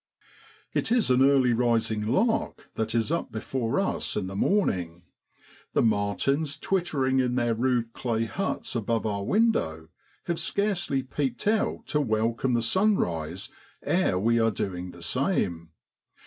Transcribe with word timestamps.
It 0.73 0.91
is 0.91 1.11
an 1.11 1.21
early 1.23 1.53
rising 1.53 2.07
lark 2.07 2.71
that 2.73 2.95
is 2.95 3.11
up 3.11 3.31
before 3.31 3.79
us 3.79 4.15
in 4.17 4.25
the 4.25 4.35
morning. 4.35 5.03
The 5.73 5.83
martins, 5.83 6.57
twittering 6.57 7.19
in 7.19 7.35
their 7.35 7.53
rude 7.53 7.93
clay 7.93 8.25
huts 8.25 8.75
above 8.75 9.05
our 9.05 9.23
window, 9.23 9.89
have 10.25 10.39
scarcely 10.39 11.03
peeped 11.03 11.45
out 11.45 11.85
to 11.85 12.01
welcome 12.01 12.55
the 12.55 12.63
sunrise 12.63 13.49
ere 13.83 14.17
we 14.17 14.39
are 14.39 14.49
doing 14.49 14.89
the 14.89 15.03
same. 15.03 15.69